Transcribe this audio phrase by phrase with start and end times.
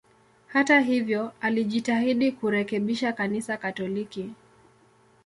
[0.47, 4.29] Hata hivyo, alijitahidi kurekebisha Kanisa Katoliki.